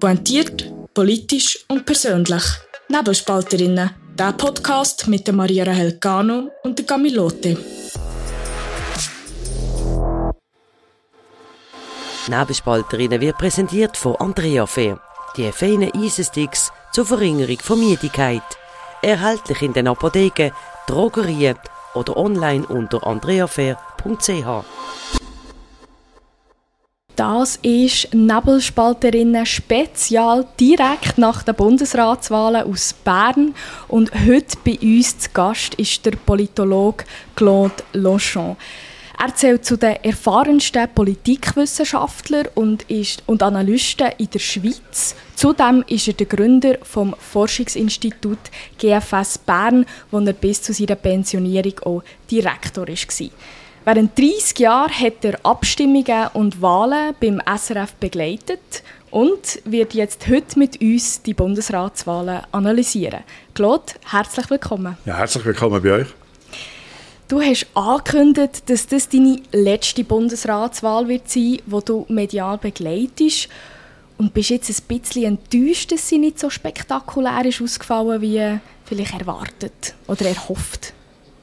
[0.00, 2.44] Pointiert, politisch und persönlich.
[2.88, 3.90] Nebelspalterinnen.
[4.16, 7.56] Der Podcast mit der Maria Rahel Gano und der Camilote.
[12.28, 15.00] Nebelspalterinnen wird präsentiert von Andrea Fair.
[15.36, 18.42] Die feinen Eisensticks zur Verringerung von Müdigkeit.
[19.02, 20.52] Erhältlich in den Apotheken,
[20.86, 21.56] Drogerien
[21.94, 25.17] oder online unter andreafair.ch.
[27.18, 33.56] Das ist Nebelspalterinnen Spezial direkt nach den Bundesratswahlen aus Bern.
[33.88, 38.56] Und heute bei uns zu Gast ist der Politologe Claude Lochon.
[39.18, 45.16] Er zählt zu den erfahrensten Politikwissenschaftlern und, ist, und Analysten in der Schweiz.
[45.34, 48.38] Zudem ist er der Gründer vom Forschungsinstitut
[48.78, 53.30] GFS Bern, wo er bis zu seiner Pensionierung auch Direktor war.
[53.84, 60.58] Während 30 Jahren hat er Abstimmungen und Wahlen beim SRF begleitet und wird jetzt heute
[60.58, 63.20] mit uns die Bundesratswahlen analysieren.
[63.54, 64.98] Claude, herzlich willkommen.
[65.06, 66.08] Ja, herzlich willkommen bei euch.
[67.28, 73.48] Du hast angekündigt, dass das deine letzte Bundesratswahl wird sein, die du medial begleitest.
[74.16, 79.12] Und bist jetzt ein bisschen enttäuscht, dass sie nicht so spektakulär ist ausgefallen, wie vielleicht
[79.12, 80.92] erwartet oder erhofft?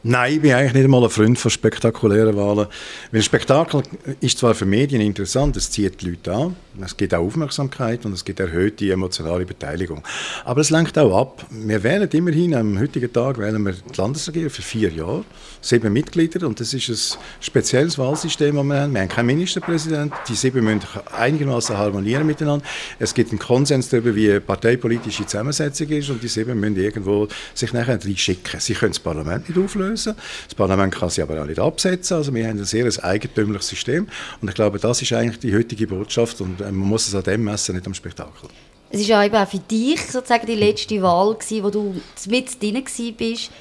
[0.07, 2.67] Nein, ich bin eigentlich nicht einmal ein Freund von spektakulären Wahlen.
[3.11, 3.81] Weil ein Spektakel
[4.19, 8.13] ist zwar für Medien interessant, es zieht die Leute an, es gibt auch Aufmerksamkeit und
[8.13, 10.03] es gibt erhöhte emotionale Beteiligung.
[10.43, 11.47] Aber es lenkt auch ab.
[11.49, 15.25] Wir wählen immerhin am heutigen Tag wählen wir die Landesregierung für vier Jahre,
[15.59, 18.93] sieben Mitglieder und das ist ein spezielles Wahlsystem, das wir haben.
[18.93, 20.81] Wir haben keinen Ministerpräsidenten, die sieben müssen
[21.17, 22.63] einigermaßen harmonieren miteinander.
[22.99, 27.27] Es gibt einen Konsens darüber, wie eine parteipolitische Zusammensetzung ist und die sieben müssen irgendwo
[27.55, 28.59] sich nachher reinschicken.
[28.59, 30.15] Sie können das Parlament nicht auflösen lösen.
[30.47, 32.17] Das Parlament kann sie aber auch nicht absetzen.
[32.17, 34.07] Also wir haben ein sehr eigentümliches System.
[34.41, 37.23] Und ich glaube, das ist eigentlich die heutige Botschaft und äh, man muss es an
[37.23, 38.49] dem messen, nicht am Spektakel.
[38.91, 42.61] Es war ja eben auch für dich sozusagen die letzte Wahl, gewesen, wo du mit
[42.61, 43.51] drin warst.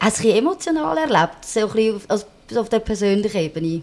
[0.00, 2.26] Hast du es emotional erlebt, so ein bisschen auf, also
[2.60, 3.82] auf der persönlichen Ebene?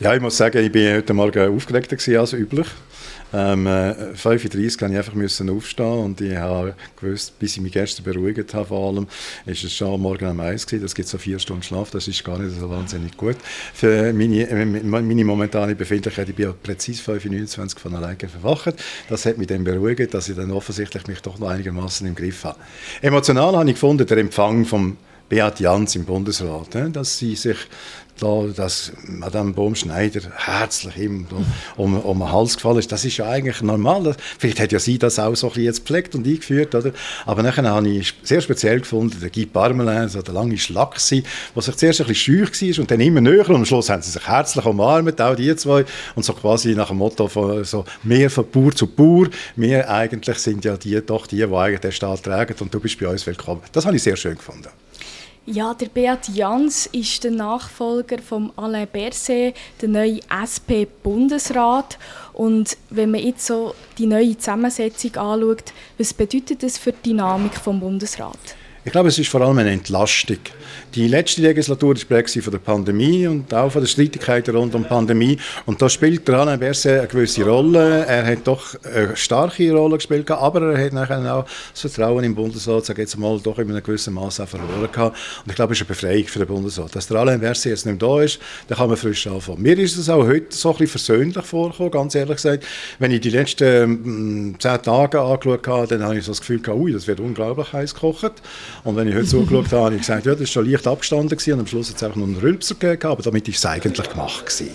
[0.00, 2.66] Ja, ich muss sagen, ich bin heute Morgen aufgeregter als üblich.
[3.32, 7.72] Ähm, äh, 35 musste ich einfach müssen aufstehen und ich habe gewusst, bis ich mich
[7.72, 9.06] gestern beruhigt habe vor allem,
[9.44, 10.82] ist es schon morgen am Eis gewesen.
[10.82, 13.36] Das gibt so vier Stunden Schlaf, das ist gar nicht so wahnsinnig gut
[13.74, 16.28] für meine, äh, meine momentane Befindlichkeit.
[16.28, 18.74] Ich bin ja präzise 5.29 von alleine verwacht.
[19.08, 22.44] Das hat mich dann beruhigt, dass ich dann offensichtlich mich doch noch einigermaßen im Griff
[22.44, 22.58] habe.
[23.02, 24.96] Emotional habe ich gefunden, der Empfang vom
[25.28, 27.58] Beat Jans im Bundesrat, dass sie sich
[28.18, 31.26] da, dass Madame Baumschneider herzlich ihm
[31.76, 34.16] um, um, den Hals gefallen ist, das ist ja eigentlich normal.
[34.38, 36.92] Vielleicht hat ja sie das auch so ein bisschen gepflegt und eingeführt, oder?
[37.26, 41.22] Aber nachher habe ich sehr speziell gefunden, der Guy Parmelin, so der lange Schlachsi,
[41.54, 44.02] der sich zuerst ein bisschen schüch war und dann immer näher und am Schluss haben
[44.02, 47.84] sie sich herzlich umarmt, auch die zwei, und so quasi nach dem Motto von so
[48.02, 49.28] mehr von Bauer zu Bauer.
[49.56, 52.98] Wir eigentlich sind ja die, doch die, die eigentlich den Staat tragen und du bist
[52.98, 53.62] bei uns willkommen.
[53.72, 54.68] Das habe ich sehr schön gefunden.
[55.50, 61.98] Ja, der Beat Jans ist der Nachfolger von Alain Berset, der neue SP-Bundesrat.
[62.34, 67.54] Und wenn man jetzt so die neue Zusammensetzung anschaut, was bedeutet das für die Dynamik
[67.54, 68.36] vom Bundesrat?
[68.84, 70.36] Ich glaube, es ist vor allem eine Entlastung.
[70.94, 74.88] Die letzte Legislatur war von der Pandemie und auch von den Streitigkeiten rund um die
[74.88, 75.38] Pandemie.
[75.66, 78.06] Und da spielt der Alain Berset eine gewisse Rolle.
[78.06, 82.34] Er hat doch eine starke Rolle gespielt, aber er hat nachher auch das Vertrauen im
[82.34, 85.16] Bundesrat, sage jetzt mal, doch in einem gewissen Maß auch verloren gehabt.
[85.44, 86.96] Und ich glaube, es ist eine Befreiung für den Bundesrat.
[86.96, 88.38] Dass der Alain Berset jetzt nicht mehr da ist,
[88.68, 89.60] da kann man frisch anfangen.
[89.60, 92.64] Mir ist es auch heute so ein bisschen versöhnlich vorgekommen, ganz ehrlich gesagt.
[92.98, 96.60] Wenn ich die letzten mm, zehn Tage angeschaut habe, dann habe ich so das Gefühl
[96.60, 98.32] gehabt, ui, das wird unglaublich heiß gekocht.
[98.84, 101.30] Und wenn ich heute zugeschaut habe, habe ich gesagt, ja, das ist schon leicht abgestanden
[101.30, 103.66] gewesen, und am Schluss hat es einfach nur einen Rülpser gegeben, aber damit ist es
[103.66, 104.70] eigentlich gemacht gewesen.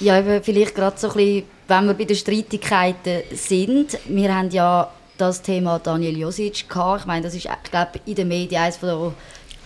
[0.00, 3.98] Ja, ja vielleicht gerade so ein bisschen, wenn wir bei den Streitigkeiten sind.
[4.06, 7.00] Wir haben ja das Thema Daniel Josic gehabt.
[7.00, 9.12] Ich meine, das ist, ich glaube, in den Medien eines der,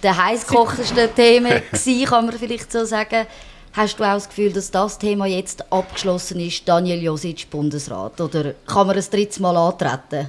[0.03, 3.27] der heißgekochtesten Themen gewesen, kann man vielleicht so sagen.
[3.75, 8.21] Hast du auch das Gefühl, dass das Thema jetzt abgeschlossen ist, Daniel Josic Bundesrat?
[8.21, 10.29] Oder kann man ein drittes Mal antreten?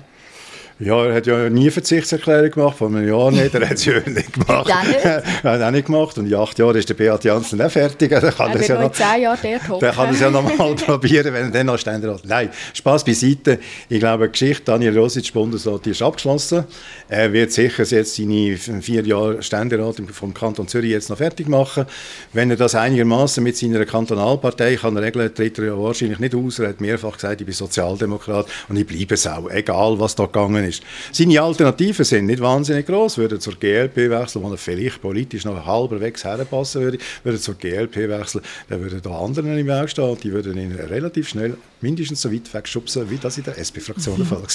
[0.79, 3.53] Ja, er hat ja nie Verzichtserklärung gemacht, vor einem Jahr nicht.
[3.53, 4.69] Er hat es ja nicht gemacht.
[5.03, 6.17] er hat auch nicht gemacht.
[6.17, 8.09] Und in acht Jahren ist der Beat Janssen auch fertig.
[8.09, 10.75] Dann kann er ja noch, zehn Jahre dort Dann kann er es ja noch mal
[10.75, 13.59] probieren, wenn er dann noch Ständerat Nein, Spaß beiseite.
[13.87, 16.63] Ich glaube, die Geschichte Daniel Rosic, Bundesrat, die ist abgeschlossen.
[17.07, 21.85] Er wird sicher jetzt seine vier Jahre Ständerat vom Kanton Zürich jetzt noch fertig machen.
[22.33, 26.59] Wenn er das einigermaßen mit seiner Kantonalpartei kann regeln, tritt er ja wahrscheinlich nicht aus.
[26.59, 29.49] Er hat mehrfach gesagt, ich bin Sozialdemokrat und ich bleibe es auch.
[29.49, 30.83] Egal, was da gegangen gekommen ist.
[31.12, 35.65] Seine Alternativen sind nicht wahnsinnig groß, würde zur GLP wechseln, wo er vielleicht politisch noch
[35.65, 40.31] halberwegs herpassen würde, würde zur GLP wechseln, dann würden da andere im Weg stehen die
[40.31, 44.42] würden ihn relativ schnell mindestens so weit wegschubsen, wie das in der SP-Fraktion der Fall
[44.42, 44.48] war.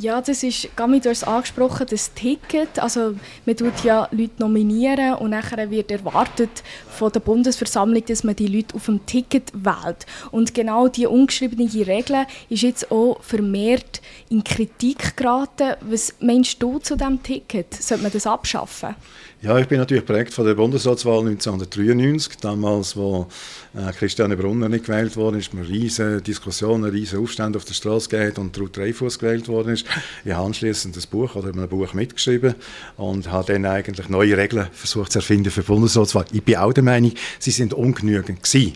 [0.00, 2.78] Ja, das ist, Gami, du hast angesprochen, das Ticket.
[2.78, 8.34] Also man tut ja Leute nominieren und nachher wird erwartet von der Bundesversammlung, dass man
[8.34, 10.06] die Leute auf dem Ticket wählt.
[10.30, 14.00] Und genau diese ungeschriebene Regel ist jetzt auch vermehrt
[14.30, 15.74] in Kritik geraten.
[15.82, 17.74] Was meinst du zu diesem Ticket?
[17.74, 18.96] Sollte man das abschaffen?
[19.42, 23.26] Ja, ich bin natürlich prägt von der Bundesratswahl 1993, damals, wo
[23.74, 28.10] äh, Christiane Brunner nicht gewählt worden ist, man riesige Diskussionen, riesige Aufstände auf der Straße
[28.10, 29.86] gehabt und Ruth Dreyfus gewählt worden ist.
[30.26, 32.54] Ich habe anschließend das Buch oder ein Buch mitgeschrieben
[32.98, 36.26] und habe dann eigentlich neue Regeln versucht zu erfinden für die Bundesratswahl.
[36.32, 38.74] Ich bin auch der Meinung, sie sind ungenügend gewesen.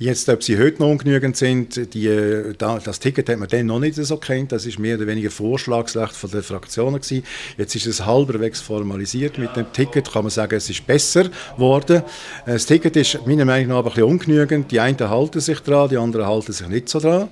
[0.00, 3.94] Jetzt, ob sie heute noch ungenügend sind, die, das Ticket hat man dann noch nicht
[3.94, 4.50] so kennt.
[4.50, 7.22] Das ist mehr oder weniger Vorschlagsrecht von den Fraktionen gewesen.
[7.56, 11.24] Jetzt ist es halberwegs formalisiert mit dem Ticket Ticket kann man sagen, es ist besser
[11.54, 12.02] geworden.
[12.46, 14.70] Das Ticket ist meiner Meinung nach ein bisschen ungenügend.
[14.70, 17.28] Die einen halten sich dran, die anderen halten sich nicht so dran.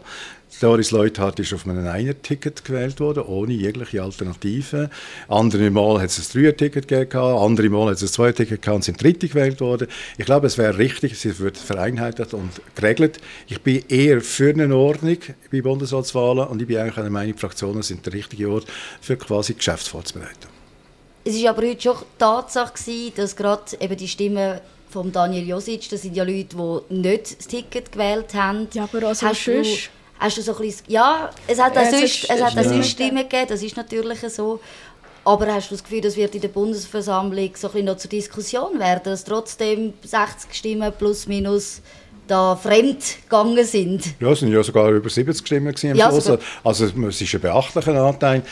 [0.60, 4.90] Doris Leuthard ist auf einem Einer-Ticket gewählt worden, ohne jegliche Alternative.
[5.28, 8.82] Andere Mal hat es ein Dreier-Ticket gegeben, andere Mal hat es ein Zweier-Ticket gehabt und
[8.82, 9.86] sind Dritte gewählt worden.
[10.16, 13.20] Ich glaube, es wäre richtig, es wird vereinheitlicht und geregelt.
[13.46, 15.18] Ich bin eher für eine Ordnung
[15.52, 18.66] bei Bundesratswahlen und ich bin eigentlich der Meinung, Fraktionen sind der richtige Ort
[19.00, 20.57] für quasi Geschäfte vorzubereiten.
[21.28, 25.90] Es war aber heute schon Tatsache, gewesen, dass gerade eben die Stimmen von Daniel Josic,
[25.90, 28.66] das sind ja Leute, die nicht das Ticket gewählt haben.
[28.72, 29.62] Ja, aber also hast du,
[30.18, 32.64] hast du so ein bisschen, ja, es hat auch ja, sonst, es hat ja.
[32.64, 34.58] sonst Stimmen gegeben, das ist natürlich so.
[35.22, 38.08] Aber hast du das Gefühl, das wird in der Bundesversammlung so ein bisschen noch zur
[38.08, 41.82] Diskussion werden, dass trotzdem 60 Stimmen plus minus
[42.28, 44.14] da fremd gegangen sind.
[44.20, 46.30] Ja, es sind ja sogar über 70 Stimmen am ja, Schluss.
[46.62, 48.42] Also es ist ein beachtlicher Anteil.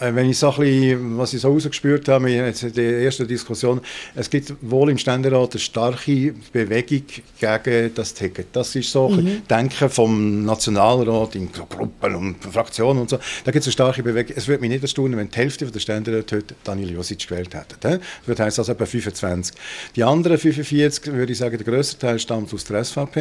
[0.00, 3.80] Äh, wenn ich so ein bisschen, was ich so rausgespürt habe in der ersten Diskussion,
[4.14, 7.04] es gibt wohl im Ständerat eine starke Bewegung
[7.38, 8.48] gegen das Ticket.
[8.52, 9.42] Das ist so ein mhm.
[9.48, 13.18] Denken vom Nationalrat in Gruppen und Fraktionen und so.
[13.44, 14.34] Da gibt es eine starke Bewegung.
[14.36, 17.76] Es würde mich nicht erstaunen, wenn die Hälfte der Ständerat heute Daniel Josic gewählt hätte.
[17.80, 19.54] Das würde heißen also etwa 25.
[19.96, 23.17] Die anderen 45, würde ich sagen, der grösste Teil stammt aus der SVP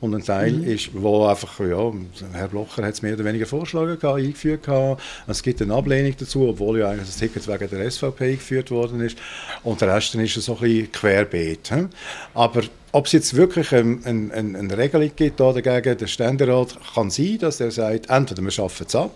[0.00, 0.64] und ein Teil mhm.
[0.64, 1.92] ist, wo einfach, ja,
[2.32, 5.02] Herr Blocher hat es mehr oder weniger vorgeschlagen, gehabt, eingeführt gehabt.
[5.26, 9.00] Es gibt eine Ablehnung dazu, obwohl ja eigentlich das Ticket wegen der SVP eingeführt worden
[9.00, 9.18] ist.
[9.62, 11.68] Und der Rest ist so ein bisschen querbeet.
[11.72, 11.86] He?
[12.34, 12.62] Aber
[12.92, 17.60] ob es jetzt wirklich eine, eine, eine Regelung gibt dagegen, der Ständerat kann sein, dass
[17.60, 19.10] er sagt, entweder wir schaffen es ab,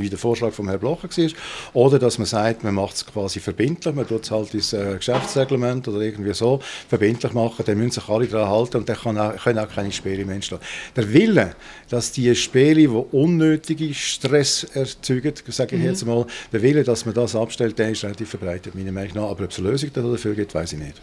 [0.00, 1.30] wie der Vorschlag von Herrn Blocher war,
[1.74, 4.96] oder dass man sagt, man macht es quasi verbindlich, man tut es halt ins äh,
[4.96, 9.18] Geschäftsreglement oder irgendwie so verbindlich machen, dann müssen sich alle daran halten und dann kann
[9.18, 10.58] auch, können auch keine Spiele mehr entstehen.
[10.96, 11.54] Der Wille,
[11.88, 15.88] dass die Spiele, die unnötige Stress erzeugen, sage ich mhm.
[15.88, 19.30] jetzt mal, der Wille, dass man das abstellt, der ist relativ verbreitet, meiner Meinung nach,
[19.30, 21.00] aber ob es eine Lösung dafür gibt, weiß ich nicht.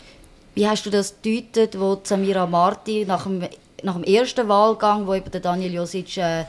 [0.56, 3.44] Wie hast du das gedeutet, wo Samira Marti nach dem,
[3.84, 6.46] nach dem ersten Wahlgang, wo eben der Daniel Josic äh,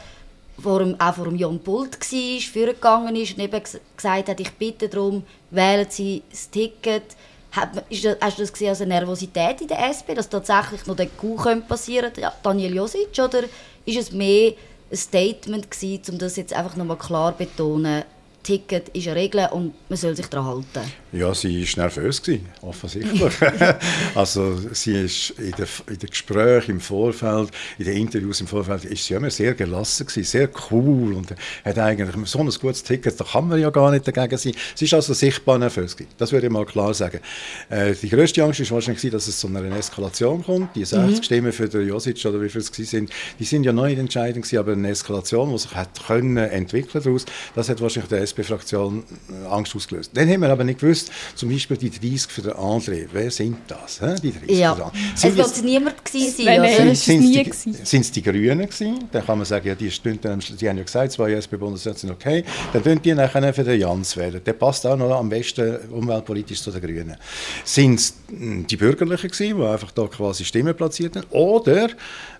[0.60, 3.62] vor dem, auch vor dem Jon Pult war, vorgegangen ist und eben
[3.96, 7.16] gesagt hat, ich bitte darum, wählen Sie das Ticket.
[7.50, 11.42] Hast du das gesehen als eine Nervosität in der SP, dass tatsächlich noch der Coup
[11.66, 13.44] passieren könnte, Daniel Josic, oder
[13.86, 14.52] ist es mehr
[14.90, 18.04] ein Statement gewesen, um das jetzt einfach nochmal klar zu betonen,
[18.42, 20.92] Ticket ist eine Regel und man soll sich daran halten?
[21.12, 23.34] Ja, sie war nervös, gewesen, offensichtlich.
[24.14, 28.84] also sie ist in den in der Gesprächen im Vorfeld, in den Interviews im Vorfeld,
[28.84, 33.18] ist sie immer sehr gelassen, gewesen, sehr cool und hat eigentlich so ein gutes Ticket,
[33.18, 34.54] da kann man ja gar nicht dagegen sein.
[34.74, 37.20] Sie ist also sichtbar nervös gewesen, das würde ich mal klar sagen.
[37.68, 40.74] Äh, die grösste Angst war wahrscheinlich, dass es zu einer Eskalation kommt.
[40.76, 41.22] Die 60 mhm.
[41.22, 44.44] Stimmen für den Josic oder wie viel es sind, die sind ja noch nicht entscheidend
[44.44, 47.24] gewesen, aber eine Eskalation, die sich hat können entwickeln daraus,
[47.54, 50.10] das hat wahrscheinlich der SP-Fraktion äh, Angst ausgelöst.
[50.14, 53.58] Dann haben wir aber nicht gewusst, zum Beispiel die 30 für den André, wer sind
[53.68, 54.00] das?
[54.00, 54.20] He?
[54.22, 54.92] Die 30 ja.
[55.14, 56.60] es wird es niemand gewesen sein.
[56.60, 59.08] Nein, Sind es die, die Grünen gewesen?
[59.12, 62.44] Dann kann man sagen, ja, die, stünden, die haben ja gesagt, zwei SP-Bundesräte sind okay.
[62.72, 64.40] Dann tun die nachher für den Jans wählen.
[64.44, 67.16] Der passt auch noch am besten umweltpolitisch zu den Grünen.
[67.64, 71.26] Sind es hm, die Bürgerlichen gewesen, die einfach da quasi Stimmen platziert haben?
[71.30, 71.88] Oder,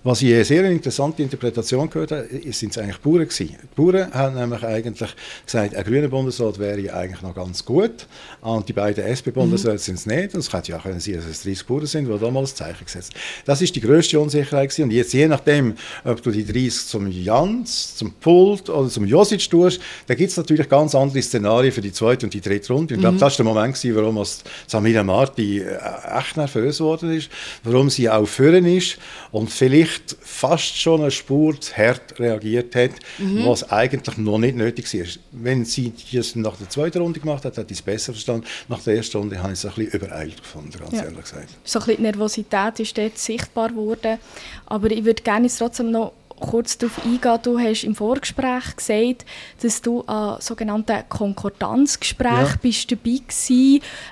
[0.03, 3.57] was ich eine sehr interessante Interpretation gehört habe, sind es eigentlich Bauern gewesen.
[3.63, 5.15] Die Bauern haben nämlich eigentlich
[5.45, 8.07] gesagt, ein grüner Bundesrat wäre eigentlich noch ganz gut.
[8.41, 9.79] Und die beiden SP-Bundesräte mhm.
[9.79, 10.35] sind es nicht.
[10.35, 12.85] Und es hätte ja können sein, dass es 30 Bauern sind, die damals das Zeichen
[12.85, 13.21] gesetzt haben.
[13.45, 14.71] Das ist die grösste Unsicherheit.
[14.71, 14.85] Gewesen.
[14.85, 19.49] Und jetzt, je nachdem, ob du die 30 zum Jans, zum Pult oder zum Josic
[19.49, 22.95] tust, da gibt es natürlich ganz andere Szenarien für die zweite und die dritte Runde.
[22.95, 23.21] Ich glaube, mhm.
[23.21, 24.27] das war der Moment, gewesen, warum
[24.67, 25.79] Samira Marti äh,
[26.19, 27.31] echt nervös geworden ist,
[27.63, 28.99] warum sie auch führen ist
[29.31, 33.47] und vielleicht fast schon eine Spur zu hart reagiert hat, mhm.
[33.47, 35.07] was eigentlich noch nicht nötig war.
[35.33, 35.68] Wenn
[36.13, 38.47] das nach der zweiten Runde gemacht hat, hat ich es besser verstanden.
[38.69, 41.05] Nach der ersten Runde habe ich es ein bisschen übereilt gefunden, ganz ja.
[41.05, 41.49] ehrlich gesagt.
[41.65, 44.19] So ein bisschen Nervosität ist dort sichtbar geworden.
[44.67, 47.39] Aber ich würde gerne trotzdem noch kurz darauf eingehen.
[47.43, 49.25] Du hast im Vorgespräch gesagt,
[49.61, 52.55] dass du an sogenannten Konkordanzgespräch ja.
[52.63, 53.51] bist dabei warst.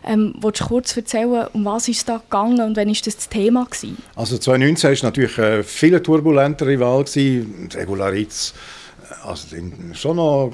[0.04, 3.28] Ähm, willst du kurz erzählen, um was ist da gegangen und wann war das, das
[3.28, 3.64] Thema?
[3.64, 3.96] Gewesen?
[4.14, 7.04] Also 2019 war natürlich eine viel turbulentere Wahl.
[7.75, 8.54] Regularitz
[9.22, 9.56] also
[9.92, 10.52] schon noch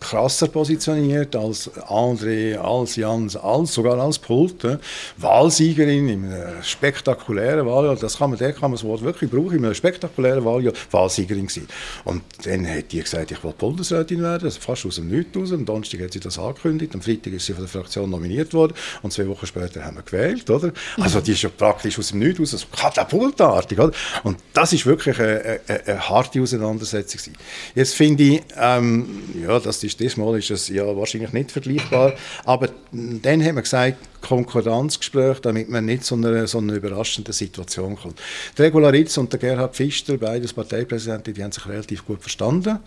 [0.00, 4.64] krasser positioniert als André, als Jans, als sogar als Pult.
[4.64, 4.78] Äh.
[5.16, 9.58] Wahlsiegerin in einem spektakulären Wahljahr, das kann man, der kann man das Wort wirklich brauchen,
[9.58, 11.68] einem spektakulären Wahljahr Wahlsiegerin gewesen.
[12.04, 15.52] Und dann hat die gesagt, ich will Bundesrätin werden, also fast aus dem Nichts raus.
[15.52, 18.74] Am Donnerstag hat sie das angekündigt, am Freitag ist sie von der Fraktion nominiert worden
[19.02, 20.72] und zwei Wochen später haben wir gewählt, oder?
[20.98, 23.92] Also die ist ja praktisch aus dem Nichts raus, also katapultartig, oder?
[24.24, 27.36] Und das ist wirklich eine, eine, eine harte Auseinandersetzung gewesen.
[27.74, 32.14] Jetzt finde ich, ähm, ja, das ist, diesmal ist es ja wahrscheinlich nicht vergleichbar,
[32.44, 37.96] aber dann haben wir gesagt, Konkordanzgespräch, damit man nicht so eine, so eine überraschende Situation
[37.96, 38.20] kommt.
[38.56, 42.78] Der Regularitz und der Gerhard Pfister, beides Parteipräsidenten, die haben sich relativ gut verstanden.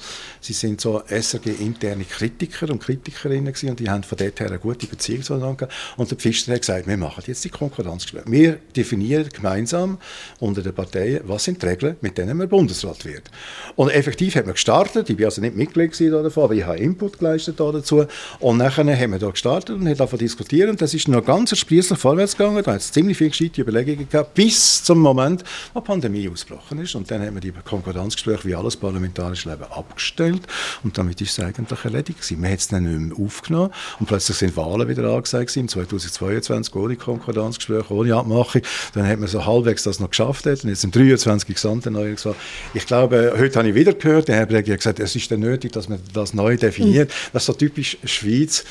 [0.42, 4.60] Sie sind so SRG-interne Kritiker und Kritikerinnen gewesen, und die haben von dort her eine
[4.60, 8.32] gute Beziehung zueinander Und der Pfister hat gesagt, wir machen jetzt die Konkordanzgespräche.
[8.32, 9.98] Wir definieren gemeinsam
[10.40, 13.30] unter den Parteien, was sind die Regeln, mit denen man Bundesrat wird.
[13.75, 17.20] Und effektiv haben wir gestartet, ich bin also nicht Mitglied davon, aber ich habe Input
[17.20, 18.06] geleistet dazu.
[18.40, 20.70] Und nachher haben wir da gestartet und haben davon diskutiert.
[20.70, 22.63] Und das ist noch ganz sprießlich vorwärts gegangen.
[22.63, 26.80] Da hat es ziemlich viele gescheite Überlegungen gehabt, bis zum Moment, wo die Pandemie ausgebrochen
[26.80, 26.96] ist.
[26.96, 30.42] Und dann haben wir die Konkordanzgespräche wie alles parlamentarische Leben abgestellt.
[30.84, 32.42] Und damit ist es eigentlich erledigt gewesen.
[32.42, 33.72] Man hat es dann nicht mehr aufgenommen.
[34.00, 38.62] Und plötzlich sind Wahlen wieder angesagt im 2022, ohne Konkordanzgespräche, ohne Abmachung.
[38.94, 40.46] Dann hat man so halbwegs das noch geschafft.
[40.46, 42.36] Und jetzt im 23 Gesamterneuerungswahl.
[42.74, 45.39] Ich glaube, heute habe ich wieder gehört, der Herr Breger hat gesagt, es ist dann
[45.39, 47.12] nötig, dass man das neu definiert.
[47.32, 48.65] Das ist so typisch Schweiz.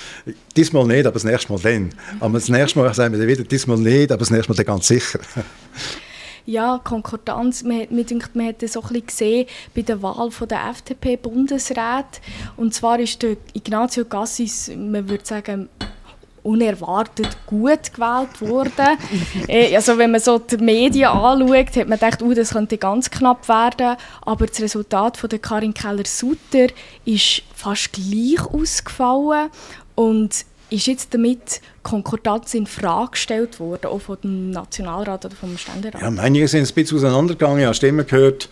[0.56, 1.94] Diesmal nicht, aber das nächste Mal dann.
[2.21, 4.88] Aber das nächste Mal sagen wir wieder, diesmal nicht, aber das nächste Mal dann ganz
[4.88, 5.20] sicher.
[6.46, 10.30] ja, Konkordanz, man, man, denkt, man hat das so ein bisschen gesehen bei der Wahl
[10.30, 12.20] von der FDP-Bundesrat.
[12.56, 15.68] Und zwar ist der Ignazio Cassis, man würde sagen,
[16.42, 18.99] unerwartet gut gewählt worden.
[19.75, 23.49] Also wenn man so die Medien anschaut, hat man gedacht, uh, das könnte ganz knapp
[23.49, 23.96] werden.
[24.22, 26.66] Aber das Resultat von der Karin Keller-Sutter
[27.04, 29.50] ist fast gleich ausgefallen.
[29.94, 36.00] Und ist jetzt damit Konkordanz in Frage gestellt worden, auch vom Nationalrat oder vom Ständerat?
[36.00, 37.58] Ja, einige sind ein bisschen auseinandergegangen.
[37.58, 38.48] Ich habe Stimmen gehört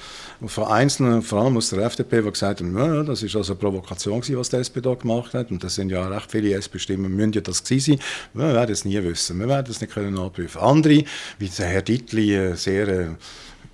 [0.47, 4.23] von Einzelnen, vor allem aus der FDP, die gesagt haben, das ist also eine Provokation
[4.37, 5.51] was der SP da gemacht hat.
[5.51, 8.07] Und das sind ja recht viele SP-Stimmen, müssen ja das gewesen sein.
[8.35, 9.39] Wir werden es nie wissen.
[9.39, 10.61] Wir werden es nicht können nachprüfen.
[10.61, 11.05] Andere,
[11.39, 13.07] wie der Herr Dittli, sehr äh,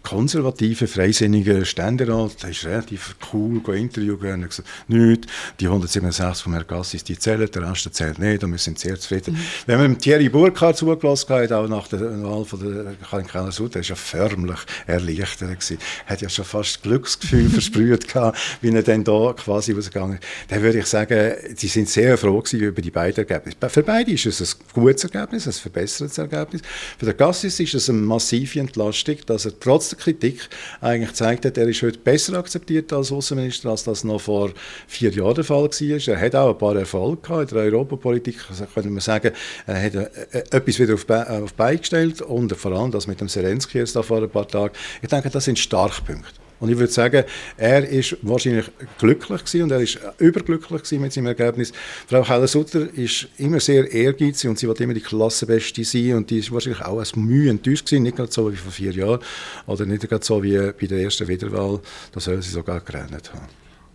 [0.07, 5.27] konservative, freisinnige Ständerat, der ist relativ cool, go Interview gegeben, hat gesagt, nichts,
[5.59, 8.99] die 167 von Herrn Gassis, die zählen, der Rest zählt nicht und wir sind sehr
[9.01, 9.35] zufrieden.
[9.35, 9.41] Mhm.
[9.67, 13.75] Wenn man Thierry Burkhardt zugelassen hat, auch nach der Wahl von der Karin keller der
[13.75, 15.79] war ja förmlich erleichtert gewesen.
[16.07, 20.25] Hat ja schon fast Glücksgefühl versprüht gehabt, wie er dann da quasi rausgegangen ist.
[20.49, 23.57] Dann würde ich sagen, sie sind sehr froh gewesen über die beiden Ergebnisse.
[23.69, 26.63] Für beide ist es ein gutes Ergebnis, ein verbessertes Ergebnis.
[26.97, 30.49] Für den Gassis ist es eine massive Entlastung, dass er trotz Kritik
[30.81, 34.53] eigentlich gezeigt hat, er ist heute besser akzeptiert als Außenminister, als das noch vor
[34.87, 36.15] vier Jahren der Fall war.
[36.15, 39.33] Er hat auch ein paar Erfolge gehabt in der Europapolitik, also können wir sagen,
[39.67, 43.21] er hat äh, äh, etwas wieder auf, Be auf beigestellt und vor allem das mit
[43.21, 44.75] dem Zelensky da vor ein paar Tagen.
[45.03, 46.46] Ich denke, das sind Starkpunkte.
[46.59, 47.25] Und ich würde sagen,
[47.57, 48.67] er ist wahrscheinlich
[48.99, 51.73] glücklich gewesen und er ist überglücklich mit seinem Ergebnis.
[52.07, 56.39] Frau Keller-Sutter ist immer sehr ehrgeizig und sie wollte immer die Klassenbeste sein und die
[56.39, 59.21] ist wahrscheinlich auch als Mühe enttäuscht gewesen, nicht gerade so wie vor vier Jahren
[59.67, 61.81] oder nicht gerade so wie bei der ersten Wiederwahl,
[62.13, 63.47] da soll sie sogar gerannt haben.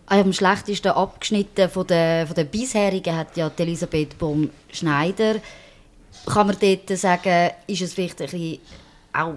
[0.06, 5.36] Am schlechtesten abgeschnitten von der, von der bisherigen hat ja Elisabeth Baum-Schneider.
[6.26, 8.58] Kann man dort sagen, ist es vielleicht ein bisschen
[9.12, 9.34] auch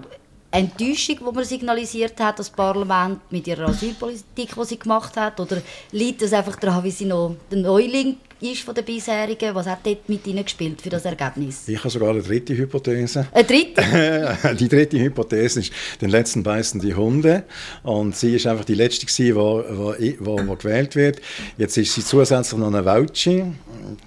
[0.50, 5.38] Enttäuschung, die man signalisiert hat, das Parlament mit ihrer Asylpolitik, die sie gemacht hat?
[5.40, 5.60] Oder
[5.92, 9.54] liegt es einfach daran, wie sie noch der Neuling ist von den bisherigen?
[9.54, 11.68] Was hat dort mit ihnen gespielt für das Ergebnis?
[11.68, 13.26] Ich habe sogar eine dritte Hypothese.
[13.32, 14.56] Eine dritte?
[14.58, 17.44] die dritte Hypothese ist, den letzten beißen die Hunde.
[17.82, 21.20] Und sie ist einfach die letzte die, die, die gewählt wird.
[21.56, 23.44] Jetzt ist sie zusätzlich noch eine Vouchi.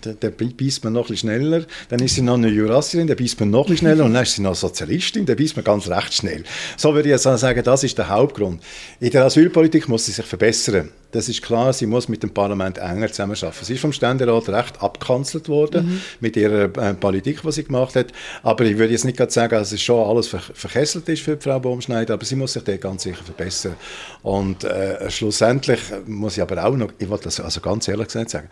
[0.03, 1.65] Der, der beißt man noch ein bisschen schneller.
[1.89, 4.05] Dann ist sie noch eine Jurassierin, der beißt man noch ein bisschen schneller.
[4.05, 6.43] Und dann ist sie noch Sozialistin, der beißt man ganz recht schnell.
[6.77, 8.62] So würde ich jetzt sagen, das ist der Hauptgrund.
[9.00, 10.91] In der Asylpolitik muss sie sich verbessern.
[11.11, 13.65] Das ist klar, sie muss mit dem Parlament enger zusammenarbeiten.
[13.65, 16.01] Sie ist vom Ständerat recht abgekanzelt worden mhm.
[16.19, 18.07] mit ihrer äh, Politik, die sie gemacht hat.
[18.43, 21.37] Aber ich würde jetzt nicht gerade sagen, dass es schon alles ver verkesselt ist für
[21.37, 23.75] Frau Baumschneider, aber sie muss sich da ganz sicher verbessern.
[24.21, 28.29] Und äh, schlussendlich muss ich aber auch noch, ich wollte das also ganz ehrlich gesagt
[28.29, 28.49] sagen,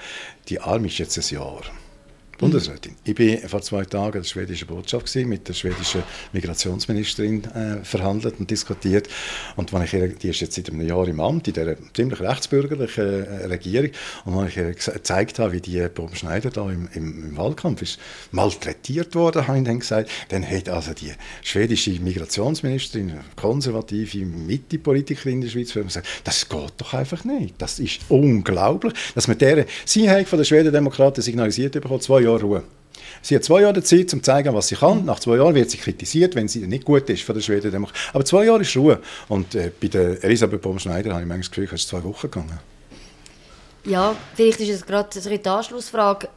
[0.49, 1.61] die Arme ist jetzt ein Jahr.
[2.37, 2.95] Bundesrätin.
[3.03, 6.03] Ich war vor zwei Tagen in der schwedischen Botschaft gewesen, mit der schwedischen
[6.33, 9.07] Migrationsministerin äh, verhandelt und diskutiert.
[9.55, 12.19] Und wenn ich ihr, die ist jetzt seit einem Jahr im Amt in dieser ziemlich
[12.19, 13.89] rechtsbürgerlichen äh, Regierung.
[14.25, 17.81] Und wenn ich ihr gezeigt habe, wie die Bob Schneider da im, im, im, Wahlkampf
[17.81, 17.99] ist
[18.31, 25.41] malträtiert worden, habe ich dann gesagt, dann hat also die schwedische Migrationsministerin, konservative Mitte-Politikerin in
[25.41, 27.55] der Schweiz, gesagt, das geht doch einfach nicht.
[27.57, 32.63] Das ist unglaublich, dass man deren, sie von den Schweden-Demokraten signalisiert bekommen, zwei Jahre Ruhe.
[33.21, 35.05] Sie hat zwei Jahre Zeit, um zu zeigen, was sie kann.
[35.05, 37.87] Nach zwei Jahren wird sie kritisiert, wenn sie nicht gut ist von der Schweden.
[38.13, 38.99] Aber zwei Jahre ist Ruhe.
[39.27, 42.29] Und äh, bei der Elisabeth Baum-Schneider habe ich manchmal das Gefühl, es ist zwei Wochen
[42.29, 42.59] gegangen.
[43.85, 46.27] Ja, vielleicht ist es gerade die Anschlussfrage.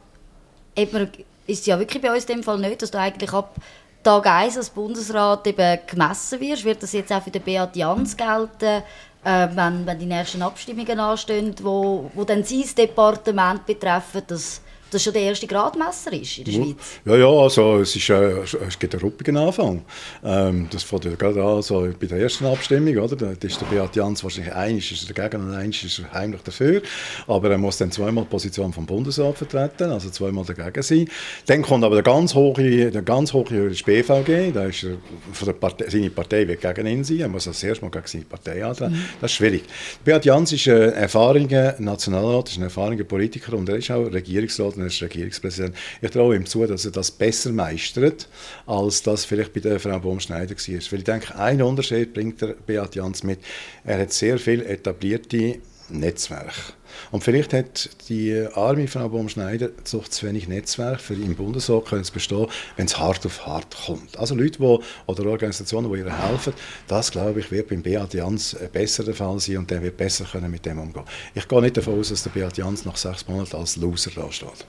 [0.91, 1.09] Man,
[1.47, 3.55] ist es ja wirklich bei uns in dem Fall nicht, dass du eigentlich ab
[4.03, 6.65] Tag 1 als Bundesrat eben gemessen wirst.
[6.65, 8.83] Wird das jetzt auch für den Beat Jans gelten?
[9.23, 15.03] Äh, wenn, wenn die nächsten Abstimmungen anstehen, wo, wo dann sein Departement betreffen, dass das
[15.03, 16.75] schon der erste Gradmesser ist in der Schweiz.
[17.05, 19.81] Ja, ja, also es, ist, äh, es gibt einen ruppigen Anfang.
[20.23, 23.15] Ähm, das fängt ja gerade an, so bei der ersten Abstimmung, oder?
[23.15, 26.41] Da ist der Beat Jans wahrscheinlich eins ist er dagegen und eins ist er heimlich
[26.41, 26.81] dafür.
[27.27, 31.07] Aber er muss dann zweimal die Position vom Bundesrat vertreten, also zweimal dagegen sein.
[31.45, 34.97] Dann kommt aber der ganz hohe, der ganz hohe BVG, da ist er
[35.31, 38.07] von der Partei, seine Partei wird gegen ihn sein, er muss als erstes mal gegen
[38.07, 38.93] seine Partei antreten.
[38.93, 39.05] Mhm.
[39.21, 39.63] Das ist schwierig.
[40.03, 44.77] Beat Jans ist ein erfahrener Nationalrat, ist ein erfahrener Politiker und er ist auch Regierungsrat
[44.81, 45.75] er ist Regierungspräsident.
[46.01, 48.27] Ich traue ihm zu, dass er das besser meistert,
[48.65, 50.91] als das vielleicht bei der Frau Baumschneider war.
[50.91, 53.39] Weil ich denke, ein Unterschied bringt der Beat Jans mit.
[53.83, 55.59] Er hat sehr viel etablierte
[55.91, 56.73] Netzwerke.
[57.11, 62.11] Und vielleicht hat die arme Frau Baumschneider zu wenig Netzwerk für im Bundesrat können es
[62.11, 64.17] bestehen, wenn es hart auf hart kommt.
[64.17, 66.53] Also Leute, die, oder Organisationen, die ihr helfen,
[66.87, 70.25] das glaube ich, wird beim Beat Jans besser der Fall sein und der wird besser
[70.25, 71.05] können mit dem umgehen.
[71.33, 74.31] Ich gehe nicht davon aus, dass der Beat Jans nach sechs Monaten als Loser da
[74.31, 74.65] steht.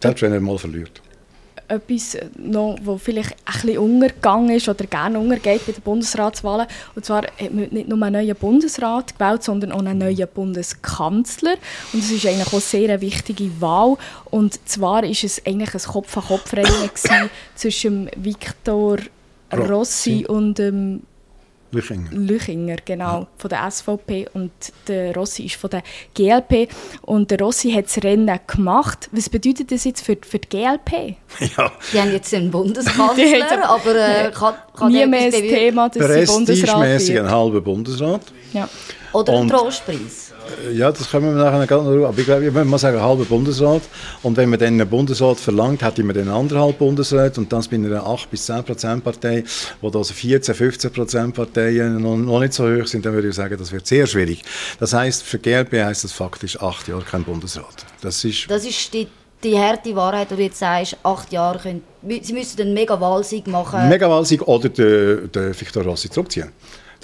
[0.00, 1.02] Selbst wenn er mal verliert
[1.68, 6.66] etwas noch, wo vielleicht ein bisschen untergegangen ist oder gerne untergeht bei den Bundesratswahlen.
[6.94, 11.54] Und zwar hat man nicht nur einen neuen Bundesrat gewählt, sondern auch einen neuen Bundeskanzler.
[11.92, 13.96] Und das ist eigentlich auch sehr eine wichtige Wahl.
[14.26, 16.90] Und zwar ist es eigentlich ein Kopf-an-Kopf-Rennen
[17.54, 18.98] zwischen Viktor
[19.52, 21.02] Rossi und ähm,
[21.72, 22.10] Lüchinger.
[22.12, 23.26] Lüchinger, genau, ja.
[23.36, 24.52] von der SVP und
[24.88, 25.82] der Rossi ist von der
[26.14, 26.68] GLP
[27.02, 29.08] und der Rossi hat das Rennen gemacht.
[29.12, 31.16] Was bedeutet das jetzt für, für die GLP?
[31.56, 31.70] Ja.
[31.92, 34.54] Die haben jetzt einen Bundeskanzler, aber äh, kann
[34.88, 37.18] nie mehr das Thema, dass sie Bundesrat wird.
[37.18, 38.22] einen halben Bundesrat.
[38.52, 38.68] Ja.
[39.12, 40.32] Oder einen Trostpreis.
[40.72, 43.82] Ja, das können wir nachher noch noch Aber ich glaube, ich würde sagen, halber Bundesrat.
[44.22, 47.76] Und wenn man dann einen Bundesrat verlangt, hätte man dann anderthalb Bundesrat und dann bei
[47.76, 49.44] einer 8 bis 10 Prozent Partei,
[49.80, 53.34] wo also 14, 15 Prozent Parteien noch, noch, nicht so hoch sind, dann würde ich
[53.34, 54.42] sagen, das wird sehr schwierig.
[54.78, 57.86] Das heißt, für GLP heißt das faktisch acht Jahre kein Bundesrat.
[58.02, 59.08] Das ist, das ist die
[59.42, 61.84] die harte Wahrheit, die du jetzt sagst, acht Jahre können,
[62.22, 63.88] sie müssen einen Mega-Wahlsieg machen.
[63.88, 66.50] Mega-Wahlsieg oder den, den Victor Rossi zurückziehen.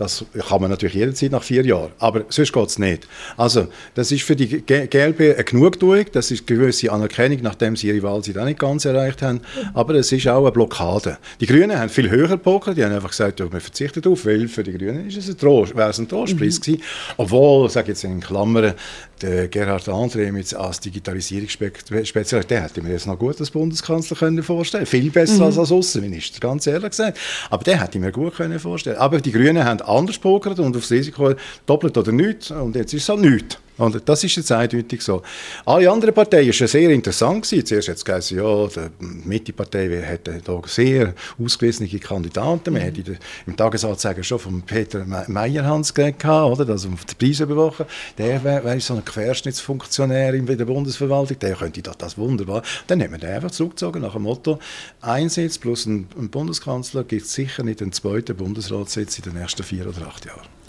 [0.02, 3.06] Das kann man natürlich jederzeit nach vier Jahren, aber sonst geht es nicht.
[3.36, 7.86] Also, das ist für die GLP eine Genugtuung, das ist eine gewisse Anerkennung, nachdem sie
[7.86, 9.42] ihre Wahlzeit auch nicht ganz erreicht haben,
[9.74, 11.18] aber es ist auch eine Blockade.
[11.40, 14.48] Die Grünen haben viel höher gepokert, die haben einfach gesagt, ja, wir verzichten darauf, weil
[14.48, 16.62] für die Grünen ist es ein Trost, wäre es ein Trostpreis mhm.
[16.62, 16.82] gewesen.
[17.16, 18.74] Obwohl, sage jetzt in Klammern,
[19.22, 24.42] der Gerhard André mit als Digitalisierungsspezialist, der hätte mir jetzt noch gut als Bundeskanzler können
[24.42, 25.42] vorstellen Viel besser mhm.
[25.42, 27.18] als als Außenminister, ganz ehrlich gesagt.
[27.50, 30.76] Aber der hätte ich mir gut können vorstellen Aber die Grünen haben anders pokert und
[30.76, 31.34] aufs Risiko
[31.66, 32.50] doppelt oder nichts.
[32.50, 33.58] Und jetzt ist es halt nichts.
[33.78, 35.22] Und das ist jetzt eindeutig so.
[35.64, 37.42] Alle anderen Parteien waren sehr interessant.
[37.42, 37.66] Gewesen.
[37.66, 42.74] Zuerst hat es geheißen, ja, die Mitte-Partei hätte hier sehr ausgewiesene Kandidaten.
[42.74, 43.16] Wir mhm.
[43.46, 46.68] im Tagesanzeiger schon von Peter Meyerhans geredet, oder?
[46.68, 47.86] Also den Preis überwachen.
[48.18, 51.38] Der wäre wär so ein Querschnittsfunktionär in der Bundesverwaltung.
[51.38, 52.62] Der könnte das wunderbar.
[52.86, 54.58] Dann hat man den einfach zurückgezogen nach dem Motto,
[55.00, 59.86] ein Sitz plus ein, Bundeskanzler gibt sicher nicht einen zweiten Bundesratssitz in den nächsten vier
[59.88, 60.61] oder acht Jahren.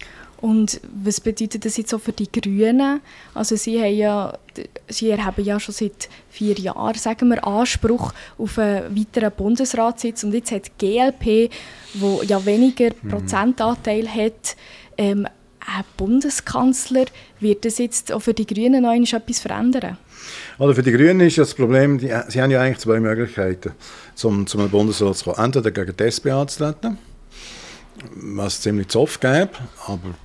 [0.43, 2.99] Und was bedeutet das jetzt auch für die Grünen?
[3.33, 4.37] Also sie, haben ja,
[4.89, 10.25] sie erheben ja schon seit vier Jahren, sagen wir, Anspruch auf einen weiteren Bundesratssitz.
[10.25, 11.49] Und jetzt hat die GLP,
[11.93, 13.09] wo ja weniger mhm.
[13.09, 14.57] Prozentanteil hat,
[14.97, 15.27] ähm,
[15.65, 17.05] einen Bundeskanzler.
[17.39, 19.97] Wird das jetzt auch für die Grünen noch etwas verändern?
[20.59, 23.71] Also für die Grünen ist das Problem, die, sie haben ja eigentlich zwei Möglichkeiten,
[24.23, 25.45] um zum Bundesrat zu kommen.
[25.45, 26.97] Entweder gegen die SP anzutreten,
[28.15, 29.51] was ziemlich zu oft gäbe,
[29.87, 30.15] aber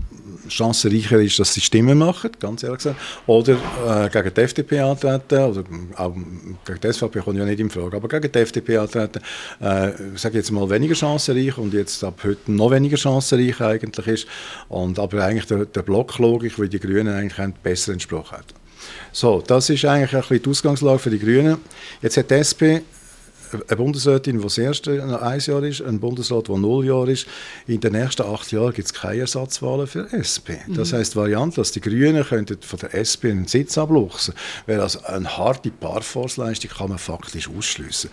[0.50, 3.54] chancenreicher ist, dass sie Stimmen machen, ganz ehrlich gesagt, oder
[3.86, 5.64] äh, gegen die FDP antreten, oder
[5.96, 6.14] auch
[6.64, 9.20] gegen die SVP kommt ja nicht in Frage, aber gegen die FDP antreten,
[9.60, 14.26] äh, sage jetzt mal weniger chancenreich und jetzt ab heute noch weniger chancenreich eigentlich ist,
[14.68, 18.46] und aber eigentlich der, der Blocklogik, wie die Grünen eigentlich besser entsprochen hat.
[19.12, 21.58] So, das ist eigentlich ein bisschen die Ausgangslage für die Grünen.
[22.02, 22.82] Jetzt hat die SP
[23.52, 27.26] eine Bundesrätin, die das erste ein Jahr ist, ein Bundesrat, der null Jahre ist.
[27.66, 30.60] In den nächsten acht Jahren gibt es keine Ersatzwahlen für SP.
[30.68, 30.96] Das mhm.
[30.96, 34.34] heißt, die Variante, dass die Grünen könnten von der SP einen Sitz abluchsen,
[34.66, 38.10] wäre also eine harte Parforce-Leistung, kann man faktisch ausschließen.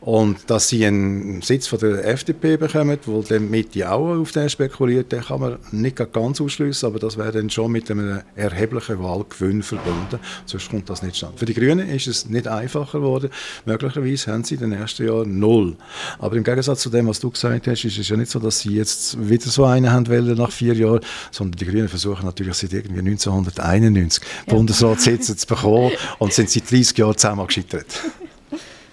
[0.00, 4.48] Und dass sie einen Sitz von der FDP bekommen, wo dann Mitte auch auf den
[4.48, 9.02] spekuliert, den kann man nicht ganz ausschließen, aber das wäre dann schon mit einem erheblichen
[9.02, 10.18] Wahlgewinn verbunden.
[10.46, 11.38] Sonst kommt das nicht stand.
[11.38, 13.30] Für die Grünen ist es nicht einfacher geworden.
[13.64, 15.76] Möglicherweise haben sie den den ersten Jahren null.
[16.18, 18.60] Aber im Gegensatz zu dem, was du gesagt hast, ist es ja nicht so, dass
[18.60, 21.00] sie jetzt wieder so einen haben wollen nach vier Jahren,
[21.30, 24.54] sondern die Grünen versuchen natürlich seit irgendwie 1991 ja.
[24.54, 27.86] Bundesratssitze zu bekommen und sind seit 30 Jahren zusammen gescheitert.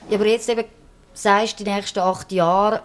[0.10, 0.66] Ja, aber jetzt eben
[1.14, 2.82] sagst du, die nächsten acht Jahre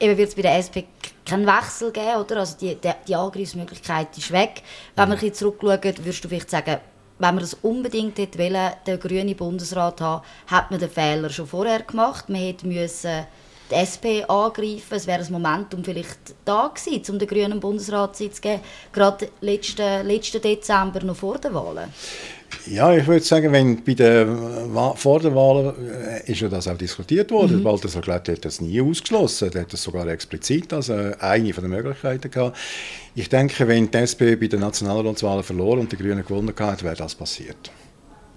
[0.00, 0.86] eben wird es bei der SP
[1.24, 2.38] keinen Wechsel geben, oder?
[2.38, 4.62] Also die, die, die Angriffsmöglichkeit ist weg.
[4.96, 6.78] Wenn wir ein zurückschauen, würdest du vielleicht sagen,
[7.18, 11.82] wenn man das unbedingt wollen, den grünen Bundesrat haben, hat man den Fehler schon vorher
[11.82, 12.28] gemacht.
[12.28, 13.26] Man hätte müssen
[13.70, 14.94] die SP angreifen.
[14.94, 20.06] Es wäre ein Momentum vielleicht da gewesen, um den grünen Bundesratssitz zu geben, gerade letzten,
[20.06, 21.92] letzten Dezember noch vor den Wahlen.
[22.70, 24.26] Ja, ich würde sagen, wenn bei der,
[24.96, 25.74] vor der Wahl
[26.26, 27.60] äh, ist ja das auch diskutiert worden.
[27.60, 27.64] Mhm.
[27.64, 29.50] Walter Sagletti hat das nie ausgeschlossen.
[29.54, 32.56] Er hat das sogar explizit als äh, eine von den Möglichkeiten gehabt.
[33.14, 36.96] Ich denke, wenn die SP bei den Nationalratswahlen verloren und die Grünen gewonnen hätten, wäre
[36.96, 37.70] das passiert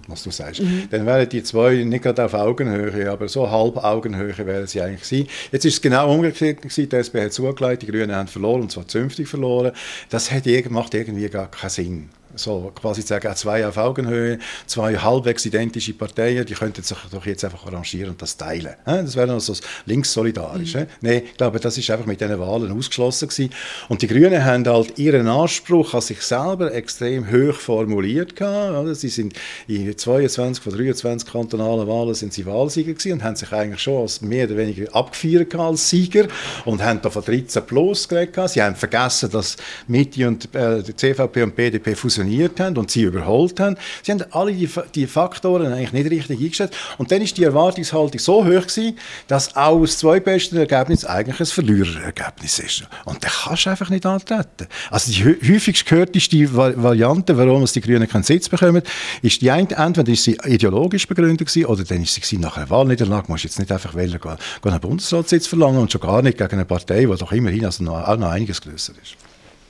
[0.08, 0.60] was du sagst.
[0.60, 0.88] Mhm.
[0.90, 5.08] Dann wären die zwei nicht gerade auf Augenhöhe, aber so halb Augenhöhe wären sie eigentlich
[5.08, 5.28] gewesen.
[5.52, 6.88] Jetzt ist es genau umgekehrt gewesen.
[6.88, 9.72] Die SP hat zugelegt, die Grünen haben verloren, und zwar zünftig verloren.
[10.10, 15.44] Das hat, macht irgendwie gar keinen Sinn so quasi sagen, zwei auf Augenhöhe, zwei halbwegs
[15.46, 18.74] identische Parteien, die könnten sich doch jetzt einfach arrangieren und das teilen.
[18.84, 19.54] Das wäre noch so
[19.86, 20.74] linkssolidarisch.
[20.74, 20.86] Mhm.
[21.00, 23.50] Nein, ich glaube, das ist einfach mit diesen Wahlen ausgeschlossen gewesen.
[23.88, 28.96] Und die Grünen haben halt ihren Anspruch an sich selber extrem hoch formuliert gehabt.
[28.96, 29.34] Sie sind
[29.66, 34.02] in 22 von 23 kantonalen Wahlen sind sie Wahlsieger gewesen und haben sich eigentlich schon
[34.02, 36.26] als mehr oder weniger abgefeiert als Sieger
[36.64, 38.50] und haben da von 13 plus geredet.
[38.50, 42.90] Sie haben vergessen, dass Mitte und äh, die CVP und BDP fusioniert funktioniert haben und
[42.90, 43.76] sie überholt haben.
[44.02, 46.72] Sie haben alle die, die Faktoren eigentlich nicht richtig eingestellt.
[46.98, 51.46] Und dann ist die Erwartungshaltung so hoch gewesen, dass auch das zweitbeste Ergebnis eigentlich ein
[51.46, 52.84] Verliererergebnis ist.
[53.04, 54.68] Und das kannst du einfach nicht antreten.
[54.90, 58.82] Also die häufigst gehörteste Variante, warum die Grünen keinen Sitz bekommen,
[59.22, 62.70] ist die eine, entweder ist sie ideologisch begründet gewesen, oder dann ist sie nach einer
[62.70, 66.52] Wahlniederlage, musst jetzt nicht einfach wählen, gehen, einen Bundesratssitz verlangen und schon gar nicht gegen
[66.52, 69.16] eine Partei, die doch immerhin also noch, auch noch einiges größer ist.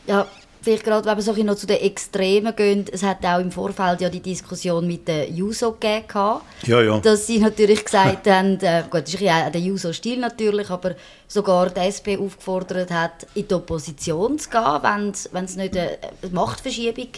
[0.07, 0.27] Ja,
[0.63, 4.01] vielleicht gerade, wenn wir so noch zu den Extremen gehen, es hat auch im Vorfeld
[4.01, 6.99] ja die Diskussion mit der JUSO gegeben, ja, ja.
[7.01, 10.95] dass sie natürlich gesagt haben, äh, gut, das ist ja der JUSO-Stil natürlich, aber
[11.27, 15.99] sogar die SP aufgefordert hat, in die Opposition zu gehen, wenn es nicht eine
[16.31, 17.09] Machtverschiebung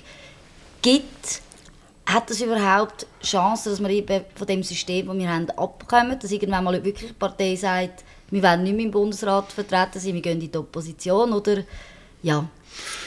[0.80, 1.42] gibt.
[2.06, 6.30] Hat das überhaupt Chancen, dass wir eben von dem System, das wir haben, abkommen, dass
[6.30, 10.20] irgendwann mal wirklich eine Partei sagt, wir wollen nicht mehr im Bundesrat vertreten sein, wir
[10.20, 11.58] gehen in die Opposition, oder
[12.24, 12.48] ja,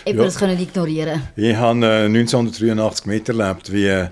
[0.05, 0.25] Eben ja.
[0.25, 1.23] das können ignorieren.
[1.35, 4.07] Ich habe äh, 1983 miterlebt, wie äh,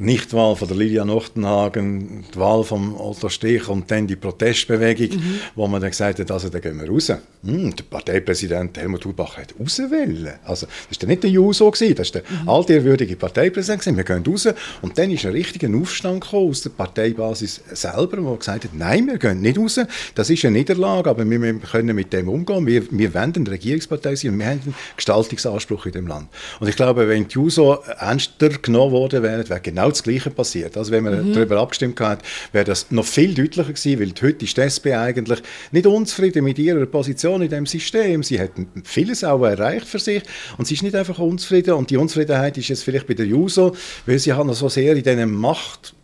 [0.00, 5.40] Nichtwahl von der Lydia Nochtenhagen, die Wahl von Otto Stich und dann die Protestbewegung, mhm.
[5.56, 7.12] wo man dann gesagt hat, also dann gehen wir raus.
[7.44, 10.34] Hm, der Parteipräsident Helmut Hubach hat rauswählen.
[10.44, 12.48] Also das war nicht der Juso, das war der mhm.
[12.48, 13.96] altehrwürdige Parteipräsident.
[13.96, 14.48] Wir gehen raus.
[14.82, 19.06] Und dann ist ein richtiger Aufstand gekommen aus der Parteibasis selber, wo gesagt hat, nein,
[19.08, 19.80] wir gehen nicht raus.
[20.14, 22.66] Das ist eine Niederlage, aber wir können mit dem umgehen.
[22.66, 26.28] Wir, wir wollen eine Regierungspartei sein und wir haben einen Gestaltungsanspruch in dem Land.
[26.60, 30.30] Und ich glaube, wenn die Juso ernster genommen worden wäre, wäre genau genau das Gleiche
[30.30, 30.76] passiert.
[30.76, 31.32] Also wenn man mhm.
[31.32, 32.22] darüber abgestimmt hat,
[32.52, 35.40] wäre das noch viel deutlicher gewesen, weil heute ist die SP eigentlich
[35.72, 38.22] nicht unzufrieden mit ihrer Position in dem System.
[38.22, 38.50] Sie hat
[38.84, 40.22] vieles auch erreicht für sich
[40.56, 43.74] und sie ist nicht einfach unzufrieden und die Unzufriedenheit ist jetzt vielleicht bei der Juso,
[44.06, 45.94] weil sie hat noch so sehr in diesen Macht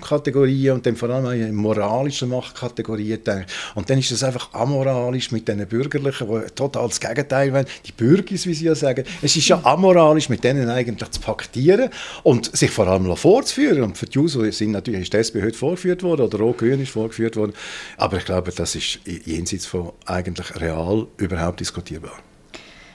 [0.00, 3.52] Kategorien und dann vor allem in moralischen Machtkategorien denkt.
[3.74, 7.66] Und dann ist es einfach amoralisch mit den Bürgerlichen, die total das Gegenteil wollen.
[7.86, 9.04] Die Bürgis, wie sie ja sagen.
[9.22, 11.90] Es ist ja amoralisch, mit denen eigentlich zu paktieren
[12.22, 13.82] und sich vor allem vorzuführen.
[13.82, 16.90] Und für die Juso sind natürlich ist die SP heute vorgeführt worden oder Rot-Grün ist
[16.90, 17.52] vorgeführt worden.
[17.96, 22.18] Aber ich glaube, das ist jenseits von eigentlich real überhaupt diskutierbar.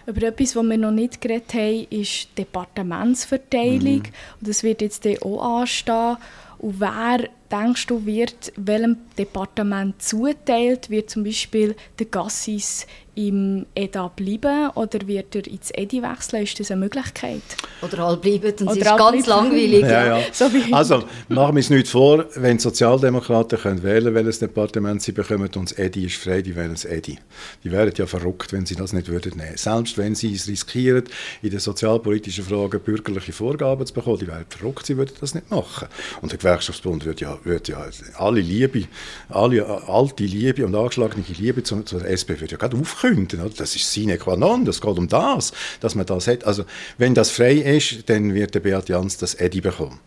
[0.08, 3.98] Über etwas, was wir noch nicht geredet haben, ist die Departementsverteilung.
[3.98, 4.40] Mhm.
[4.40, 6.16] Und das wird jetzt auch anstehen.
[6.60, 10.90] Und wer, denkst du, wird welchem Departement zuteilt?
[10.90, 16.44] Wird zum Beispiel der Gassis im EDA bleiben oder wird er ins EDI wechseln?
[16.44, 17.42] Ist das eine Möglichkeit?
[17.82, 19.26] Oder halt bleiben und es ist ganz bleiben.
[19.26, 19.82] langweilig.
[19.82, 20.24] Ja, ja.
[20.32, 25.14] So also, machen wir es nicht vor, wenn die Sozialdemokraten können wählen welches Departement sie
[25.14, 27.18] bekommen und das EDI ist frei, die wählen das EDI.
[27.64, 29.58] Die wären ja verrückt, wenn sie das nicht würden nehmen.
[29.58, 31.06] Selbst wenn sie es riskieren,
[31.42, 35.50] in den sozialpolitischen Fragen bürgerliche Vorgaben zu bekommen, die wären verrückt, sie würden das nicht
[35.50, 35.88] machen.
[36.22, 37.86] Und der Gewerkschaftsbund würde ja, würde ja
[38.18, 38.84] alle Liebe,
[39.30, 42.78] alle alte Liebe und angeschlagene Liebe zur, zur SP würde ja gerade
[43.08, 43.42] aufkünden.
[43.42, 43.54] Oder?
[43.56, 46.46] Das ist sine qua non, das geht um das, dass man das hat.
[46.46, 46.66] Also
[46.98, 50.00] wenn das frei ist, dann wird der Beat Jans das Edi bekommen.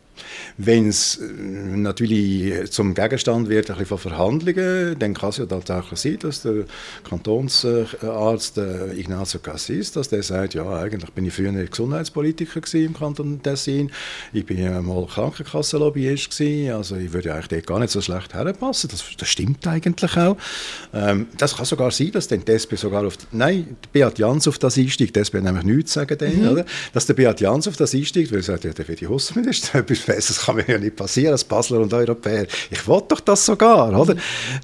[0.57, 6.19] Wenn es äh, natürlich zum Gegenstand wird von Verhandlungen, dann kann es ja tatsächlich sein,
[6.21, 6.65] dass der
[7.09, 13.43] Kantonsarzt äh, Ignacio Cassis, dass der sagt, ja, eigentlich bin ich früher Gesundheitspolitiker im Kanton
[13.43, 13.91] Tessin,
[14.33, 18.35] ich bin ja mal Krankenkassenlobbyist gewesen, also ich würde eigentlich dort gar nicht so schlecht
[18.35, 20.37] herpassen, das, das stimmt eigentlich auch.
[20.93, 24.59] Ähm, das kann sogar sein, dass dann die SP sogar auf, nein, Beat Jans auf
[24.59, 26.49] das einsteigt, die SP nämlich nichts sagen dann, mhm.
[26.49, 26.65] oder?
[26.93, 29.07] dass der Beat Jans auf das einsteigt, weil er sagt, ja, der wird die
[30.17, 32.47] Hussenminister, das kann mir ja nicht passieren als Basler und Europäer.
[32.71, 34.17] Ich wollte doch das sogar, oder?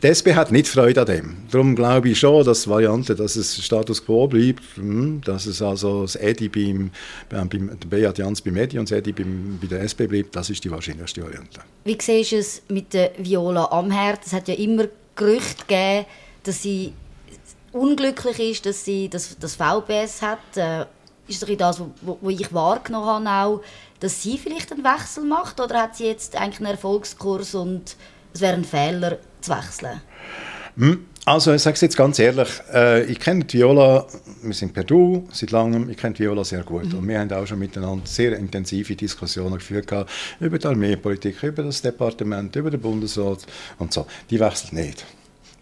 [0.03, 1.37] Die SP hat nicht Freude an dem.
[1.51, 5.63] Darum glaube ich schon, dass die Variante, dass es Status Quo bleibt, hm, dass es
[5.63, 6.91] also das EDI beim,
[7.29, 10.51] beim, beim Beat Jans beim EDI und das EDI beim, bei der SP bleibt, das
[10.51, 11.61] ist die wahrscheinlichste Variante.
[11.85, 14.21] Wie siehst du es mit der Viola Amherd?
[14.25, 16.07] Es hat ja immer Gerüchte gegeben,
[16.43, 16.93] dass sie
[17.73, 20.57] unglücklich ist, dass sie das, das VBS hat.
[20.57, 20.87] Äh,
[21.29, 23.63] ist das, was ich wahrgenommen habe, auch,
[24.01, 25.61] dass sie vielleicht einen Wechsel macht?
[25.61, 27.97] Oder hat sie jetzt eigentlich einen Erfolgskurs und
[28.33, 30.01] es wäre ein Fehler zu wechseln?
[30.77, 34.07] Hm, also ich sage es jetzt ganz ehrlich, äh, ich kenne Viola,
[34.43, 36.99] wir sind per Du seit langem, ich kenne Viola sehr gut mhm.
[36.99, 39.91] und wir haben auch schon miteinander sehr intensive Diskussionen geführt
[40.39, 43.41] über die Armeepolitik, über das Departement, über den Bundesrat
[43.79, 44.07] und so.
[44.31, 45.05] Die wechselt nicht.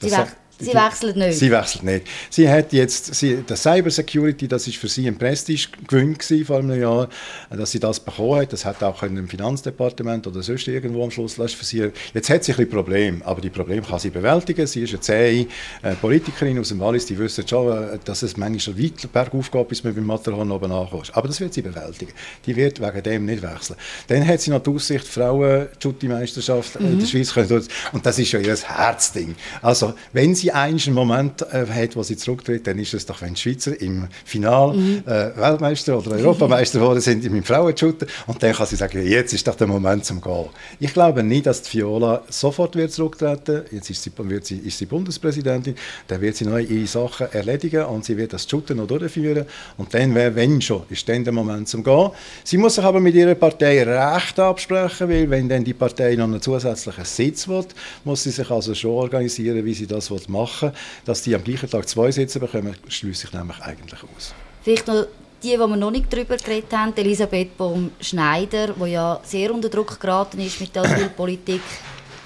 [0.01, 0.13] Das
[0.59, 1.39] Sie, wech Sie wechselt nicht?
[1.39, 2.07] Sie wechselt nicht.
[2.31, 6.81] Sie hat jetzt, sie, der Cyber Security, das ist für sie ein Prestige-Gewinn vor einem
[6.81, 7.09] Jahr,
[7.51, 8.53] dass sie das bekommen hat.
[8.53, 11.37] Das hat auch im Finanzdepartement oder sonst irgendwo am Schluss.
[11.37, 14.67] Das für sie, jetzt hat sie ein Problem, aber die Probleme kann sie bewältigen.
[14.67, 15.47] Sie ist eine zähe
[15.83, 19.69] äh, Politikerin aus dem Wallis, die wissen schon, äh, dass es manchmal weit bergauf geht,
[19.69, 21.11] bis man beim Matterhorn oben ankommt.
[21.15, 22.13] Aber das wird sie bewältigen.
[22.47, 23.77] Die wird wegen dem nicht wechseln.
[24.07, 26.87] Dann hat sie noch die Aussicht, Frauen-Jutti-Meisterschaft mhm.
[26.87, 27.67] in der Schweiz können.
[27.93, 29.35] Und das ist ja ihr Herzding.
[29.63, 33.35] Also, wenn sie einen Moment äh, hat, wo sie zurücktritt, dann ist es doch, wenn
[33.35, 35.03] die Schweizer im Final mhm.
[35.07, 39.47] äh, Weltmeister oder Europameister geworden sind im Frauenshooter und dann kann sie sagen, jetzt ist
[39.47, 40.47] doch der Moment zum Gehen.
[40.81, 43.63] Ich glaube nicht, dass die Viola sofort wird zurücktreten.
[43.71, 45.75] Jetzt ist sie, wird sie, ist sie Bundespräsidentin,
[46.09, 50.15] dann wird sie neue Sachen erledigen und sie wird das Shooter noch durchführen und dann
[50.15, 52.11] wäre, wenn schon, ist dann der Moment zum Gehen.
[52.45, 56.25] Sie muss sich aber mit ihrer Partei recht absprechen, weil wenn dann die Partei noch
[56.25, 57.65] einen zusätzlichen Sitz will,
[58.05, 60.73] muss sie sich also schon organisieren, wie sie das machen will machen,
[61.05, 64.35] dass die am gleichen Tag zwei Sitze bekommen, schließe ich nämlich eigentlich aus.
[64.63, 65.07] Vielleicht noch
[65.43, 70.01] die, die wir noch nicht darüber geredet haben, Elisabeth Baum-Schneider, die ja sehr unter Druck
[70.01, 71.61] geraten ist mit der Asylpolitik.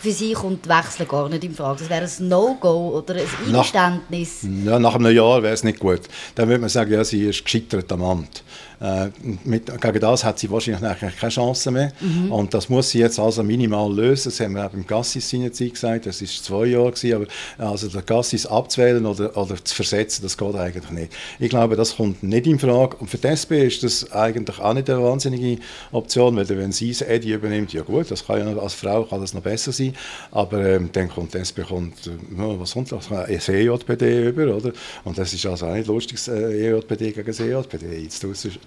[0.00, 1.80] Für sie kommt Wechsel gar nicht in Frage.
[1.80, 4.44] Das wäre ein No-Go oder ein Eingeständnis.
[4.44, 6.02] Nach, ja, nach einem Jahr wäre es nicht gut.
[6.36, 8.44] Dann würde man sagen, ja, sie ist gescheitert am Amt.
[8.80, 9.08] Äh,
[9.44, 11.92] mit, gegen das hat sie wahrscheinlich keine Chance mehr.
[12.00, 12.30] Mhm.
[12.30, 14.30] Und das muss sie jetzt also minimal lösen.
[14.30, 17.88] Das haben wir auch beim Gassis seinerzeit gesagt, das ist zwei Jahre gewesen, aber also
[17.88, 21.12] der Gassis abzuwählen oder, oder zu versetzen, das geht eigentlich nicht.
[21.38, 22.96] Ich glaube, das kommt nicht in Frage.
[22.98, 25.60] Und für die SP ist das eigentlich auch nicht eine wahnsinnige
[25.92, 29.04] Option, weil wenn sie es Edi übernimmt, ja gut, das kann ja noch, als Frau
[29.04, 29.94] kann das noch besser sein,
[30.30, 33.10] aber ähm, dann kommt die SP kommt, äh, was kommt das?
[33.10, 34.72] Ein EJPD über, oder?
[35.04, 38.08] Und das ist also auch nicht lustig, äh, EJPD gegen das EJPD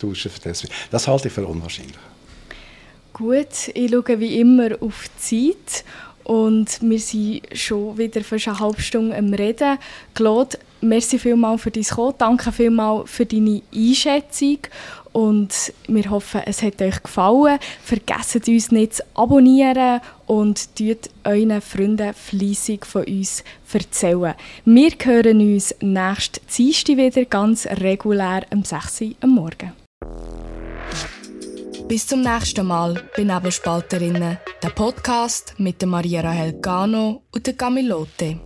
[0.02, 0.32] tauschen.
[0.92, 1.96] Das halte ich für unwahrscheinlich.
[3.14, 5.84] Gut, ich schaue wie immer auf die Zeit
[6.24, 9.78] und wir sind schon wieder fast eine halbe Stunde am Reden.
[10.14, 14.60] Claude, merci vielmals für dein Kommen, danke vielmals für deine Einschätzung
[15.12, 17.60] und wir hoffen, es hat euch gefallen.
[17.84, 24.36] Vergesst uns nicht zu abonnieren und tut euren Freunden fleissig von uns erzählen.
[24.64, 29.81] Wir hören uns nächste Dienstag wieder ganz regulär um 6 Uhr am Morgen.
[31.92, 38.40] Bis zum nächsten Mal bei Nebelspalterinnen, der Podcast mit Maria Rahel Gano und der Camilote.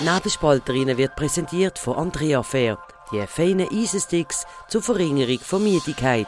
[0.00, 2.76] Nebelspalterinnen wird präsentiert von Andrea Fair,
[3.12, 6.26] die feinen Eisensticks zur Verringerung von Müdigkeit.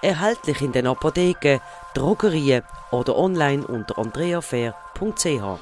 [0.00, 1.58] Erhältlich in den Apotheken,
[1.94, 5.58] Drogerien oder online unter andreafair.ch.